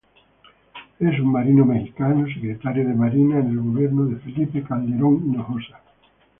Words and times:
Es 0.99 1.19
un 1.19 1.31
marino 1.31 1.63
mexicano, 1.63 2.25
Secretario 2.25 2.87
de 2.87 2.95
Marina 2.95 3.37
en 3.37 3.51
el 3.51 3.59
Gobierno 3.61 4.05
de 4.05 4.15
Felipe 4.17 4.63
Calderón 4.63 5.23
Hinojosa. 5.27 5.79